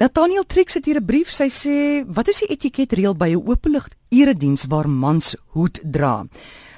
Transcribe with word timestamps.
Nathaniel 0.00 0.46
Trix 0.48 0.74
het 0.74 0.84
hier 0.84 0.96
'n 0.96 1.04
brief. 1.04 1.30
Sy 1.30 1.48
sê, 1.48 2.06
"Wat 2.08 2.28
is 2.28 2.38
die 2.38 2.48
etiketreël 2.48 3.16
by 3.16 3.28
'n 3.28 3.48
openlig 3.48 3.88
erediens 4.08 4.64
waar 4.64 4.88
mans 4.88 5.36
hoed 5.46 5.80
dra? 5.82 6.26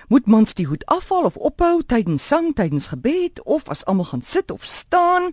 Moet 0.08 0.26
mans 0.26 0.54
die 0.54 0.66
hoed 0.66 0.86
afhaal 0.86 1.24
of 1.24 1.36
ophou 1.36 1.82
tydens 1.86 2.26
sang, 2.26 2.54
tydens 2.54 2.86
gebed 2.86 3.42
of 3.42 3.68
as 3.68 3.84
almal 3.84 4.04
gaan 4.04 4.22
sit 4.22 4.50
of 4.50 4.64
staan?" 4.64 5.32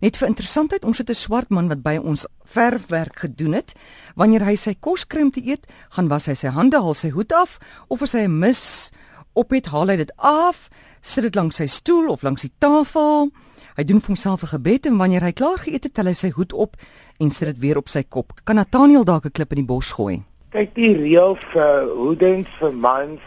Net 0.00 0.16
vir 0.16 0.28
interessantheid, 0.28 0.84
ons 0.84 0.98
het 0.98 1.10
'n 1.10 1.14
swart 1.14 1.48
man 1.48 1.68
wat 1.68 1.82
by 1.82 1.96
ons 2.02 2.26
verfwerk 2.44 3.18
gedoen 3.18 3.52
het. 3.52 3.74
Wanneer 4.14 4.44
hy 4.44 4.54
sy 4.54 4.74
kos 4.80 5.06
om 5.20 5.30
te 5.30 5.46
eet, 5.46 5.66
gaan 5.88 6.08
was 6.08 6.26
hy 6.26 6.34
sy 6.34 6.48
hande, 6.48 6.76
haal 6.76 6.94
sy 6.94 7.10
hoed 7.10 7.32
af 7.32 7.58
of 7.88 8.02
as 8.02 8.12
hy 8.12 8.24
'n 8.24 8.38
mis 8.38 8.90
op 9.36 9.52
het, 9.54 9.68
haal 9.72 9.92
hy 9.92 9.96
dit 10.00 10.12
af, 10.16 10.68
sit 11.04 11.26
dit 11.28 11.36
langs 11.36 11.60
sy 11.60 11.66
stoel 11.70 12.08
of 12.12 12.24
langs 12.26 12.46
die 12.46 12.52
tafel. 12.58 13.30
Hy 13.76 13.84
doen 13.84 14.00
vir 14.00 14.14
homself 14.14 14.42
'n 14.42 14.54
gebed 14.56 14.86
en 14.86 14.96
wanneer 14.96 15.22
hy 15.22 15.32
klaar 15.32 15.58
geëet 15.60 15.84
het, 15.84 15.94
tel 15.94 16.08
hy 16.08 16.12
sy 16.12 16.30
hoed 16.30 16.52
op 16.52 16.76
en 17.20 17.30
sit 17.30 17.48
dit 17.48 17.58
weer 17.58 17.76
op 17.76 17.88
sy 17.88 18.02
kop. 18.02 18.32
Kan 18.44 18.56
Nathaniel 18.56 19.04
dalk 19.04 19.26
'n 19.26 19.32
klip 19.32 19.52
in 19.52 19.64
die 19.64 19.72
bos 19.74 19.92
gooi? 19.92 20.22
Kyk, 20.50 20.74
die 20.74 20.96
reël 20.96 21.36
vir 21.36 21.88
hoedens 21.96 22.48
vir 22.58 22.72
mans 22.72 23.20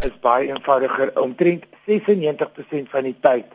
is 0.00 0.12
baie 0.20 0.48
eenvoudiger. 0.48 1.12
Omtrent 1.20 1.64
96% 1.86 2.90
van 2.90 3.02
die 3.04 3.16
tyd 3.20 3.46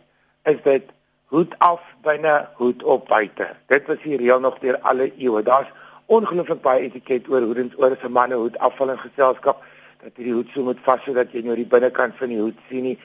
is 0.46 0.58
dit 0.64 0.84
hoed 1.26 1.56
af 1.60 1.82
binne, 2.04 2.48
hoed 2.56 2.84
op 2.84 3.08
buite. 3.08 3.56
Dit 3.68 3.88
was 3.88 3.98
die 4.04 4.18
reël 4.18 4.40
nog 4.40 4.60
deur 4.60 4.80
alle 4.82 5.12
eeue. 5.18 5.44
Daar's 5.44 5.68
ongelooflik 6.06 6.62
baie 6.62 6.88
etiket 6.88 7.28
oor 7.30 7.42
hoedens 7.42 7.74
oor 7.78 7.92
as 7.92 8.04
'n 8.04 8.12
man 8.12 8.30
'n 8.30 8.42
hoed 8.42 8.58
afval 8.58 8.90
in 8.90 8.98
geselskap 8.98 9.64
dat 10.04 10.16
jy 10.16 10.24
die 10.24 10.34
hoed 10.34 10.50
so 10.54 10.64
moet 10.64 10.80
vas 10.86 11.04
sodat 11.04 11.34
jy 11.34 11.42
nou 11.44 11.56
die 11.56 11.68
binnekant 11.68 12.16
van 12.16 12.30
die 12.30 12.40
hoed 12.40 12.60
sien 12.70 12.84
nie 12.84 12.98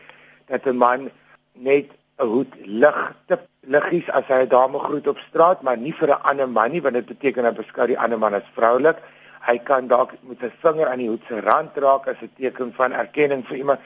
dat 0.47 0.67
'n 0.67 0.77
man 0.77 1.11
net 1.55 1.91
'n 2.19 2.27
hoed 2.27 2.53
ligte 2.65 3.39
liggies 3.67 4.09
as 4.11 4.25
hy 4.29 4.43
'n 4.43 4.49
dame 4.49 4.79
groet 4.79 5.09
op 5.09 5.19
straat, 5.19 5.63
maar 5.63 5.77
nie 5.77 5.93
vir 5.93 6.09
'n 6.09 6.23
ander 6.23 6.49
man 6.49 6.71
nie, 6.71 6.83
want 6.83 6.95
dit 6.95 7.07
beteken 7.07 7.45
hy 7.45 7.51
beskou 7.51 7.87
die 7.87 7.99
ander 7.99 8.19
man 8.19 8.35
as 8.35 8.53
vroulik. 8.55 8.97
Hy 9.41 9.59
kan 9.59 9.89
dalk 9.89 10.13
met 10.23 10.39
sy 10.41 10.51
vinger 10.63 10.89
aan 10.89 10.99
die 10.99 11.09
hoed 11.09 11.23
se 11.29 11.41
rand 11.41 11.77
raak 11.77 12.09
as 12.09 12.21
'n 12.23 12.31
teken 12.37 12.73
van 12.73 12.93
erkenning 12.93 13.47
vir 13.47 13.57
iemand. 13.57 13.81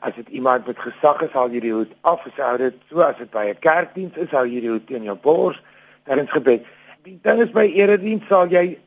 As 0.00 0.14
dit 0.14 0.28
iemand 0.28 0.66
met 0.66 0.78
gesag 0.78 1.22
is, 1.22 1.32
haal 1.32 1.50
jy 1.50 1.60
die 1.60 1.72
hoed 1.72 1.92
af. 2.00 2.26
As 2.26 2.32
jy 2.36 2.42
hou 2.42 2.58
dit 2.58 2.74
so 2.90 3.00
as 3.00 3.16
dit 3.16 3.30
by 3.30 3.46
'n 3.46 3.58
kerkdiens 3.58 4.16
is, 4.16 4.30
hou 4.30 4.46
jy 4.46 4.60
die 4.60 4.70
hoed 4.70 4.86
teen 4.86 5.02
jou 5.02 5.16
bors 5.16 5.62
tydens 6.04 6.30
gebed. 6.30 6.64
Die 7.02 7.18
ding 7.22 7.40
is 7.40 7.50
by 7.50 7.66
erediens 7.74 8.26
sal 8.28 8.46
jy 8.46 8.78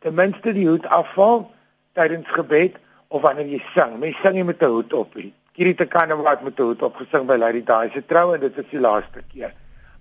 ten 0.00 0.14
minste 0.14 0.52
die 0.52 0.66
hoed 0.66 0.86
afval 0.86 1.50
tydens 1.94 2.26
gebed 2.28 2.76
of 3.08 3.22
wanneer 3.22 3.46
jy 3.46 3.60
sing. 3.74 3.98
Mense 3.98 4.20
sing 4.22 4.34
nie 4.34 4.44
met 4.44 4.62
'n 4.62 4.70
hoed 4.70 4.92
op 4.92 5.14
nie. 5.14 5.32
Hierdie 5.52 5.74
te 5.74 5.86
kan 5.86 6.08
wat 6.22 6.42
met 6.42 6.58
'n 6.58 6.62
hoed 6.62 6.82
opgesing 6.82 7.26
by 7.26 7.36
Lady 7.36 7.62
Di 7.62 7.90
se 7.92 8.02
troue 8.06 8.34
en 8.34 8.40
dit 8.40 8.58
is 8.58 8.70
die 8.70 8.80
laaste 8.80 9.22
keer. 9.32 9.52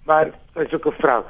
Maar 0.06 0.32
sy's 0.56 0.74
ook 0.74 0.88
'n 0.88 1.00
vrou. 1.00 1.24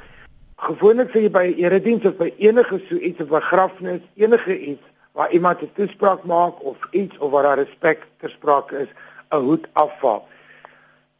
Gewoonlik 0.56 1.10
sê 1.10 1.20
jy 1.20 1.30
by 1.30 1.46
'n 1.46 1.58
erediens 1.64 2.04
of 2.04 2.16
by 2.16 2.32
enige 2.38 2.80
so 2.88 2.94
iets 2.94 3.20
of 3.20 3.26
'n 3.26 3.30
begrafnis, 3.30 4.00
enige 4.16 4.58
iets 4.58 4.82
waar 5.12 5.30
iemand 5.30 5.62
'n 5.62 5.70
toespraak 5.74 6.24
maak 6.24 6.64
of 6.64 6.76
iets 6.90 7.18
of 7.18 7.30
waar 7.30 7.42
daar 7.42 7.58
respek 7.58 8.06
ter 8.20 8.30
sprake 8.30 8.78
is, 8.78 8.88
'n 9.30 9.36
hoed 9.36 9.66
afval. 9.72 10.28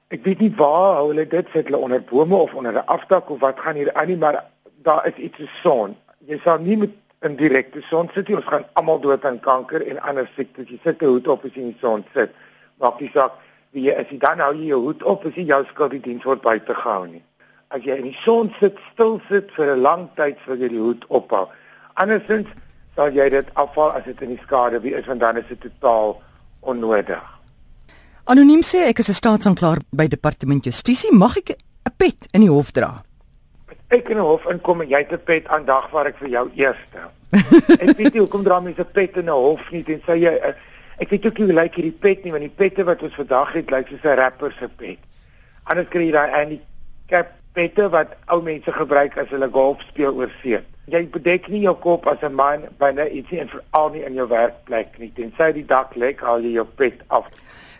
Ek 0.09 0.25
weet 0.25 0.39
nie 0.39 0.53
waar 0.57 0.97
hulle 0.97 1.27
dit 1.27 1.47
sit 1.53 1.65
hulle 1.65 1.77
onder 1.77 2.03
bome 2.03 2.37
of 2.37 2.55
onder 2.55 2.73
'n 2.73 2.87
afdak 2.87 3.31
of 3.31 3.41
wat 3.41 3.61
gaan 3.61 3.75
hier 3.75 3.93
aan 3.93 4.07
nie, 4.07 4.17
maar 4.17 4.45
daar 4.83 5.07
is 5.07 5.17
iets 5.17 5.39
so 5.39 5.47
son. 5.63 5.97
Jy 6.19 6.39
sal 6.45 6.59
nie 6.59 6.77
met 6.77 6.91
in 7.23 7.37
direkte 7.37 7.83
son 7.89 8.11
sit 8.15 8.29
nie. 8.29 8.37
Ons 8.37 8.49
gaan 8.51 8.67
almal 8.79 9.01
dood 9.01 9.25
aan 9.25 9.41
kanker 9.41 9.85
en 9.87 10.01
ander 10.03 10.29
siektes. 10.37 10.69
Jy 10.69 10.79
sit 10.85 11.03
'n 11.03 11.07
hoed 11.07 11.29
op 11.29 11.45
as 11.45 11.55
jy 11.55 11.63
in 11.63 11.73
die 11.73 11.81
son 11.81 12.05
sit. 12.15 12.35
Maak 12.81 13.01
nie 13.01 13.11
saak 13.15 13.33
wie 13.73 13.85
jy 13.89 13.95
is 14.01 14.11
jy 14.11 14.19
dan 14.19 14.39
hou 14.39 14.53
jy 14.55 14.67
jou 14.67 14.81
hoed 14.81 15.03
op 15.03 15.27
as 15.27 15.35
jy 15.35 15.45
jou 15.47 15.65
skuld 15.65 15.91
die 15.91 16.01
diens 16.01 16.25
word 16.25 16.43
buite 16.43 16.75
gehou 16.75 17.07
nie. 17.07 17.23
As 17.71 17.83
jy 17.83 17.97
in 17.97 18.11
die 18.11 18.19
son 18.25 18.53
sit 18.61 18.77
stil 18.93 19.21
sit 19.29 19.51
vir 19.57 19.77
'n 19.77 19.83
lang 19.83 20.09
tyd 20.17 20.37
sal 20.47 20.57
jy 20.57 20.69
die 20.69 20.79
hoed 20.79 21.05
ophou. 21.09 21.49
Andersins 21.95 22.49
sal 22.97 23.13
jy 23.13 23.29
dit 23.31 23.47
afval 23.55 23.93
as 23.93 24.05
dit 24.05 24.23
in 24.23 24.37
die 24.37 24.43
skade 24.43 24.81
wie 24.83 24.95
is 24.95 25.07
want 25.07 25.21
dan 25.21 25.37
is 25.37 25.49
dit 25.49 25.61
totaal 25.61 26.23
onnodig. 26.61 27.23
Anoniem 28.25 28.63
sê 28.63 28.89
ek 28.89 28.99
is 28.99 29.09
'n 29.09 29.15
staatsanklaer 29.15 29.79
by 29.93 30.09
departement 30.09 30.65
justisie. 30.65 31.13
Mag 31.13 31.37
ek 31.37 31.51
'n 31.51 31.93
pet 31.97 32.29
in 32.33 32.41
die 32.41 32.51
hof 32.51 32.73
dra 32.73 33.03
Ek 33.89 34.09
in 34.09 34.17
die 34.17 34.23
hof 34.23 34.47
inkom 34.51 34.81
en 34.81 34.89
jy 34.89 34.99
het 34.99 35.13
'n 35.13 35.25
pet 35.25 35.49
aan 35.49 35.65
dag 35.65 35.91
waar 35.91 36.07
ek 36.07 36.19
vir 36.19 36.29
jou 36.29 36.51
eerste 36.55 37.11
Ek 37.85 37.97
weet 37.97 38.13
nie 38.13 38.21
hoekom 38.21 38.45
dra 38.45 38.61
mense 38.61 38.81
'n 38.81 38.93
pet 38.93 39.17
in 39.17 39.27
'n 39.31 39.33
hof 39.33 39.71
nie 39.71 39.85
tensy 39.85 40.19
jy 40.23 40.35
uh, 40.35 40.55
Ek 40.97 41.11
weet 41.13 41.27
ook 41.27 41.39
nie 41.39 41.47
hoe 41.51 41.57
lyk 41.59 41.75
hierdie 41.77 41.99
pet 42.01 42.23
nie, 42.25 42.31
want 42.33 42.47
die 42.47 42.57
pette 42.63 42.85
wat 42.89 43.03
ons 43.05 43.17
vandag 43.19 43.51
het 43.53 43.73
lyk 43.73 43.91
soos 43.91 44.05
'n 44.05 44.17
rapper 44.17 44.55
se 44.59 44.69
pet. 44.69 44.99
Anders 45.65 45.89
kry 45.93 46.07
jy 46.07 46.13
daai 46.13 46.33
Andy 46.33 46.61
cap 47.09 47.35
pette 47.53 47.89
wat 47.91 48.17
ou 48.33 48.41
mense 48.43 48.73
gebruik 48.73 49.19
as 49.19 49.29
hulle 49.29 49.49
golf 49.49 49.83
speel 49.91 50.17
oor 50.17 50.33
see. 50.43 50.59
Jy 50.87 51.03
bedek 51.13 51.49
nie 51.49 51.61
jou 51.61 51.75
kop 51.75 52.07
as 52.07 52.23
'n 52.23 52.33
man 52.35 52.65
binne 52.79 53.11
ietsie 53.11 53.41
en 53.41 53.49
veral 53.49 53.91
nie 53.91 54.05
in 54.05 54.15
jou 54.15 54.29
werkplek 54.29 54.99
nie. 54.99 55.13
Tensy 55.13 55.53
die 55.53 55.67
dak 55.67 55.97
lek, 55.97 56.23
al 56.23 56.41
jy 56.41 56.53
jou 56.53 56.65
pet 56.65 57.03
af. 57.09 57.29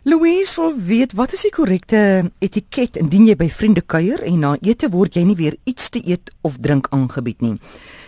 Louise 0.07 0.61
wil 0.61 0.75
weet 0.79 1.13
wat 1.19 1.33
is 1.33 1.41
die 1.43 1.51
korrekte 1.51 2.01
etiket 2.39 2.95
indien 3.01 3.25
jy 3.27 3.35
by 3.41 3.49
vriende 3.51 3.83
kuier 3.83 4.21
en 4.23 4.37
na 4.39 4.51
ete 4.63 4.87
word 4.93 5.17
jy 5.19 5.25
nie 5.27 5.35
weer 5.41 5.57
iets 5.67 5.89
te 5.91 5.99
eet 5.99 6.31
of 6.47 6.61
drink 6.63 6.87
aangebied 6.95 7.43
nie. 7.43 7.57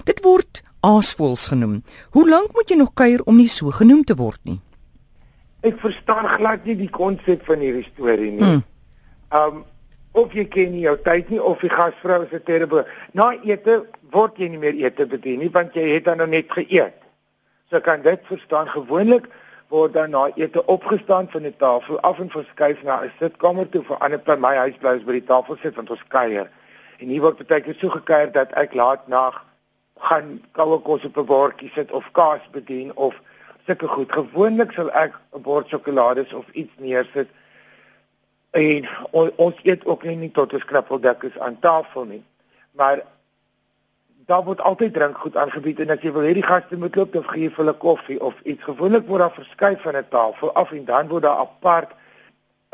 Dit 0.07 0.23
word 0.23 0.61
aasvoels 0.87 1.49
genoem. 1.51 1.81
Hoe 2.15 2.23
lank 2.29 2.55
moet 2.55 2.71
jy 2.71 2.77
nog 2.79 2.93
kuier 2.95 3.25
om 3.27 3.35
nie 3.35 3.49
so 3.51 3.75
genoem 3.75 4.05
te 4.07 4.15
word 4.21 4.39
nie? 4.47 4.61
Ek 5.67 5.81
verstaan 5.83 6.29
glad 6.37 6.71
nie 6.71 6.77
die 6.85 6.89
konsep 7.01 7.43
van 7.51 7.67
hierdie 7.67 7.89
storie 7.89 8.31
nie. 8.37 8.47
Hmm. 8.47 8.63
Um 9.35 9.59
of 10.23 10.39
jy 10.39 10.47
ken 10.55 10.71
nie 10.77 10.85
jou 10.85 10.95
tyd 11.03 11.35
nie 11.35 11.43
of 11.43 11.59
die 11.67 11.73
gasvrou 11.75 12.21
is 12.23 12.31
'n 12.33 12.47
terrible. 12.47 12.87
Na 13.13 13.33
ete 13.43 13.83
word 14.15 14.39
jy 14.39 14.49
nie 14.55 14.63
meer 14.63 14.79
ete 14.87 15.07
bedien 15.07 15.43
nie 15.43 15.51
want 15.51 15.75
jy 15.75 15.91
het 15.99 16.05
dan 16.05 16.23
nou 16.23 16.31
net 16.31 16.47
geëet. 16.47 16.95
So 17.71 17.81
kan 17.81 18.03
dit 18.03 18.23
verstaan 18.31 18.71
gewoonlik 18.71 19.27
word 19.69 19.93
dan 19.93 20.11
na 20.11 20.31
ete 20.35 20.65
opgestaan 20.67 21.29
van 21.31 21.43
die 21.43 21.57
tafel 21.57 22.01
af 22.01 22.19
en 22.19 22.31
verskuif 22.31 22.83
na 22.83 23.03
'n 23.03 23.13
sitkamer 23.19 23.69
toe 23.69 23.83
vir 23.83 23.99
ander 23.99 24.19
by 24.19 24.37
my 24.37 24.55
huis 24.57 24.77
bly 24.81 24.99
by 25.05 25.13
die 25.13 25.25
tafel 25.25 25.57
sit 25.63 25.75
want 25.75 25.91
ons 25.91 26.05
kuier. 26.09 26.51
En 26.99 27.09
hier 27.09 27.21
word 27.21 27.47
baie 27.47 27.61
keer 27.61 27.77
so 27.79 27.89
gekuier 27.89 28.33
dat 28.33 28.53
ek 28.53 28.75
laat 28.75 29.09
nag 29.09 29.45
gaan 29.99 30.41
koue 30.53 30.79
kos 30.79 31.05
op 31.05 31.17
'n 31.17 31.25
bordjie 31.25 31.71
sit 31.75 31.93
of 31.93 32.11
kaas 32.13 32.41
bedien 32.51 32.97
of 32.97 33.15
sulke 33.67 33.89
goed. 33.89 34.13
Gewoonlik 34.13 34.73
sal 34.73 34.91
ek 34.91 35.13
'n 35.35 35.43
bord 35.43 35.69
sjokolades 35.69 36.33
of 36.33 36.47
iets 36.53 36.73
neersit. 36.77 37.29
En 38.51 38.89
on, 39.11 39.31
ons 39.37 39.57
eet 39.63 39.87
ook 39.87 40.03
nie, 40.03 40.17
nie 40.17 40.31
tot 40.31 40.53
'n 40.53 40.61
skrappeldek 40.61 41.23
is 41.23 41.39
aan 41.39 41.59
tafel 41.61 42.05
nie. 42.05 42.25
Maar 42.73 43.03
daar 44.29 44.45
word 44.45 44.61
altyd 44.61 44.93
drinkgoed 44.95 45.37
aangebied 45.41 45.79
en 45.81 45.95
as 45.95 46.03
jy 46.05 46.11
wil 46.13 46.27
hê 46.29 46.35
die 46.37 46.45
gaste 46.45 46.77
moet 46.77 46.97
loop, 47.01 47.15
dan 47.15 47.25
gee 47.31 47.47
jy 47.47 47.53
vir 47.55 47.63
hulle 47.63 47.75
koffie 47.81 48.19
of 48.21 48.37
iets. 48.45 48.67
Gewoonlik 48.67 49.07
word 49.09 49.25
daar 49.25 49.33
verskuif 49.37 49.81
van 49.87 49.97
'n 49.97 50.09
tafel 50.13 50.53
af 50.53 50.73
en 50.73 50.85
dan 50.85 51.09
word 51.09 51.25
daar 51.25 51.41
apart 51.47 51.95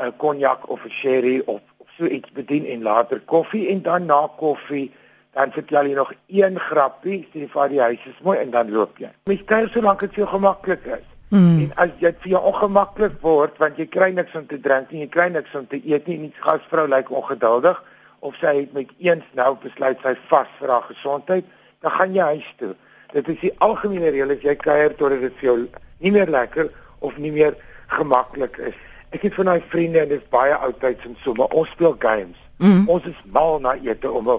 'n 0.03 0.13
konjak 0.17 0.69
of 0.69 0.85
'n 0.85 0.91
sherry 0.91 1.43
of, 1.47 1.63
of 1.79 1.87
so 1.99 2.05
iets 2.07 2.31
bedien 2.33 2.67
en 2.67 2.83
later 2.83 3.21
koffie 3.21 3.69
en 3.69 3.83
dan 3.83 4.07
na 4.07 4.27
koffie 4.37 4.93
dan 5.35 5.53
vertel 5.53 5.87
jy 5.87 5.95
nog 5.95 6.13
een 6.27 6.59
grappie, 6.59 7.29
sê 7.33 7.47
vir 7.49 7.69
die 7.69 7.81
huis 7.81 8.05
is 8.07 8.23
mooi 8.23 8.39
en 8.39 8.51
dan 8.51 8.71
loop 8.71 8.99
jy. 8.99 9.11
Mens 9.25 9.45
kyk 9.47 9.71
so 9.73 9.81
lank 9.81 10.01
dit 10.01 10.11
vir 10.11 10.25
jou 10.25 10.31
gemaklik 10.31 10.85
is. 10.85 11.07
Mm. 11.29 11.61
En 11.61 11.73
as 11.77 11.91
dit 12.01 12.17
vir 12.21 12.31
jou 12.31 12.43
ongemaklik 12.43 13.17
word 13.21 13.59
want 13.59 13.77
jy 13.77 13.87
kry 13.87 14.11
niks 14.11 14.35
om 14.35 14.47
te 14.47 14.61
drink 14.61 14.91
nie, 14.91 15.01
jy 15.01 15.09
kry 15.09 15.29
niks 15.29 15.55
om 15.55 15.67
te 15.67 15.81
eet 15.85 16.07
nie, 16.07 16.17
en 16.17 16.23
die 16.23 16.35
gasvrou 16.41 16.89
lyk 16.89 17.11
ongeduldig 17.11 17.83
of 18.25 18.37
sy 18.41 18.55
het 18.63 18.73
met 18.73 18.93
eens 19.05 19.25
nou 19.37 19.51
besluit 19.63 20.01
sy 20.03 20.15
vas 20.31 20.49
vir 20.59 20.73
haar 20.73 20.87
gesondheid, 20.89 21.45
dan 21.85 21.93
gaan 21.93 22.15
jy 22.17 22.29
huis 22.37 22.49
toe. 22.61 22.73
Dit 23.13 23.29
is 23.29 23.41
die 23.43 23.53
algemene 23.67 24.11
reël 24.15 24.33
as 24.33 24.47
jy 24.47 24.55
kuier 24.57 24.97
totdat 24.97 25.21
dit 25.27 25.37
vir 25.43 25.49
jou 25.51 25.59
nie 26.01 26.13
meer 26.15 26.33
lekker 26.33 26.71
of 27.05 27.19
nie 27.21 27.33
meer 27.35 27.59
gemaklik 27.93 28.57
is. 28.71 28.79
Ek 29.15 29.29
het 29.29 29.37
van 29.37 29.53
daai 29.53 29.69
vriende 29.69 30.01
en 30.01 30.11
dit 30.11 30.23
is 30.23 30.33
baie 30.33 30.57
oudtyds 30.57 31.05
en 31.07 31.19
so, 31.23 31.37
maar 31.39 31.53
ons 31.53 31.71
speel 31.77 31.95
games. 32.03 32.41
Mm. 32.65 32.89
Ons 32.89 33.07
is 33.11 33.21
mal 33.37 33.61
na 33.61 33.77
ete 33.83 34.11
om 34.11 34.33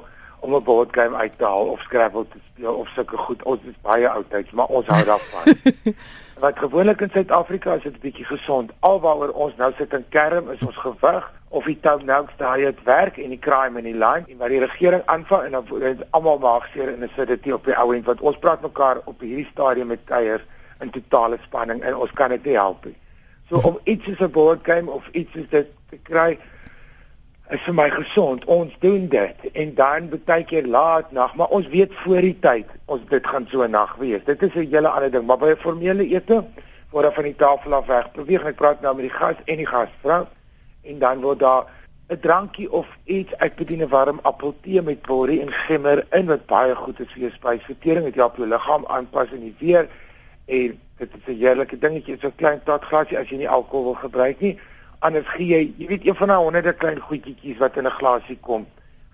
om 0.45 0.55
'n 0.55 0.63
board 0.63 0.89
game 0.91 1.15
uit 1.15 1.37
te 1.37 1.45
haal 1.45 1.65
of 1.73 1.81
Scrabble 1.81 2.27
te 2.27 2.37
speel 2.53 2.73
of 2.73 2.87
sulke 2.87 3.17
goed. 3.17 3.43
Ons 3.43 3.61
is 3.63 3.77
baie 3.81 4.09
oudtyds, 4.09 4.51
maar 4.51 4.65
ons 4.65 4.87
hou 4.87 5.03
daarvan. 5.05 5.55
Wat 6.43 6.59
gewoonlik 6.59 7.01
in 7.01 7.09
Suid-Afrika 7.13 7.73
is 7.73 7.83
dit 7.83 7.93
'n 7.93 8.01
bietjie 8.01 8.25
gesond. 8.25 8.71
Alwaaroor 8.79 9.31
ons 9.31 9.55
nou 9.55 9.71
sit 9.77 9.93
in 9.93 10.05
kerm 10.09 10.51
is 10.51 10.61
ons 10.61 10.77
gewig 10.77 11.31
of 11.55 11.67
die 11.69 11.77
tou 11.79 11.95
nou 12.03 12.25
daai 12.37 12.65
het 12.65 12.81
werk 12.83 13.17
en 13.23 13.31
die 13.31 13.39
crime 13.39 13.79
in 13.79 13.87
die 13.87 13.95
land 13.95 14.27
en 14.31 14.41
wat 14.41 14.51
die 14.51 14.59
regering 14.59 15.03
aanvang 15.11 15.45
en 15.47 15.53
dan 15.55 15.85
is 15.87 16.01
almal 16.17 16.41
maagseer 16.43 16.91
en 16.91 17.05
is 17.07 17.15
dit 17.15 17.45
nie 17.47 17.53
op 17.55 17.69
die 17.69 17.77
ou 17.79 17.93
end 17.95 18.09
wat 18.09 18.23
ons 18.31 18.39
praat 18.43 18.65
mekaar 18.65 18.99
op 19.07 19.23
hierdie 19.23 19.47
stadium 19.53 19.93
met 19.93 20.03
kuiers 20.09 20.43
in 20.83 20.91
totale 20.91 21.39
spanning 21.45 21.79
en 21.83 21.95
ons 21.95 22.11
kan 22.19 22.33
dit 22.35 22.51
nie 22.51 22.57
help 22.59 22.83
nie. 22.89 22.97
So 23.47 23.61
om 23.69 23.79
iets 23.83 24.03
soos 24.03 24.19
'n 24.27 24.31
board 24.35 24.67
game 24.67 24.91
of 24.91 25.07
iets 25.13 25.31
soos 25.31 25.47
dit 25.49 25.71
te 25.89 25.97
kry 26.03 26.37
is 27.49 27.61
vir 27.61 27.73
my 27.73 27.89
gesond. 27.89 28.45
Ons 28.45 28.75
doen 28.79 29.07
dit 29.07 29.49
en 29.53 29.73
dan 29.75 30.09
baie 30.25 30.43
keer 30.43 30.67
laat 30.67 31.11
nag, 31.11 31.35
maar 31.35 31.47
ons 31.47 31.67
weet 31.67 31.93
voor 32.03 32.21
die 32.21 32.37
tyd 32.39 32.67
ons 32.85 33.01
dit 33.09 33.27
gaan 33.27 33.47
so 33.49 33.67
nag 33.67 33.95
wees. 33.95 34.23
Dit 34.25 34.43
is 34.43 34.53
'n 34.55 34.67
hele 34.71 34.89
ander 34.89 35.11
ding, 35.11 35.25
maar 35.25 35.37
by 35.37 35.49
'n 35.49 35.57
formele 35.57 36.03
ete 36.03 36.43
word 36.91 37.03
daar 37.03 37.13
van 37.13 37.23
die 37.23 37.35
tafel 37.35 37.73
af 37.73 37.85
weg 37.85 38.11
beweeg. 38.11 38.43
Ek 38.43 38.55
praat 38.55 38.81
nou 38.81 38.95
met 38.95 39.03
die 39.03 39.17
gas 39.19 39.35
en 39.45 39.57
die 39.57 39.67
gasvrou 39.67 40.25
en 40.85 40.99
dan 40.99 41.21
word 41.21 41.39
daar 41.39 41.65
'n 42.07 42.19
drankie 42.19 42.71
of 42.71 42.87
iets 43.03 43.35
uitbedien 43.35 43.81
'n 43.81 43.89
warm 43.89 44.19
appeltee 44.21 44.81
met 44.81 45.01
borrie 45.01 45.41
en 45.41 45.51
gemmer 45.51 46.05
in 46.11 46.25
wat 46.25 46.45
baie 46.45 46.75
goed 46.75 46.99
is 46.99 47.11
vir 47.13 47.21
jou 47.21 47.31
spysvertering, 47.31 48.05
dit 48.05 48.15
help 48.15 48.35
jou 48.37 48.47
liggaam 48.47 48.85
aanpas 48.85 49.31
in 49.31 49.39
die 49.39 49.55
weer 49.59 49.89
en 50.45 50.79
dit 50.97 51.09
is 51.17 51.25
'n 51.27 51.39
heerlike 51.39 51.77
dingetjie, 51.77 52.17
so 52.21 52.31
klein 52.35 52.63
plat 52.63 52.83
glasie 52.83 53.17
as 53.17 53.29
jy 53.29 53.37
nie 53.37 53.49
alkohol 53.49 53.83
wil 53.83 53.93
gebruik 53.93 54.39
nie. 54.39 54.59
Anders 54.99 55.27
gee 55.27 55.47
jy, 55.47 55.73
jy 55.77 55.87
weet 55.87 56.05
een 56.05 56.15
van 56.15 56.27
daai 56.27 56.43
honderde 56.43 56.73
klein 56.73 56.99
goedjies 56.99 57.57
wat 57.57 57.77
in 57.77 57.85
'n 57.85 57.97
glasie 57.99 58.37
kom 58.41 58.67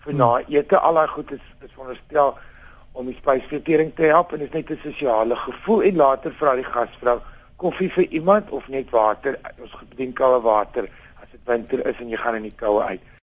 vir 0.03 0.13
na 0.13 0.41
ete, 0.47 0.79
al 0.79 0.93
daai 0.93 1.07
goed 1.07 1.31
is 1.31 1.45
is 1.61 1.71
veronderstel 1.71 2.37
om 2.91 3.05
die 3.05 3.15
spysvertering 3.15 3.95
te 3.95 4.03
help 4.03 4.33
en 4.33 4.41
is 4.41 4.51
net 4.51 4.69
'n 4.69 4.79
sosiale 4.83 5.35
gevoel 5.35 5.81
en 5.81 5.95
later 5.95 6.33
vra 6.33 6.55
die 6.55 6.63
gasvrou 6.63 7.21
koffie 7.55 7.91
vir 7.91 8.07
iemand 8.09 8.49
of 8.49 8.67
net 8.67 8.89
water 8.89 9.39
ons 9.61 9.75
bedien 9.89 10.13
koue 10.13 10.41
water 10.41 10.81
dit 10.81 10.91
winter 11.45 11.85
is 11.87 11.99
en 11.99 12.09
jy 12.09 12.19
gaan 12.21 12.35
in 12.39 12.49
die 12.49 12.55
koue 12.57 12.81
uit 12.83 13.10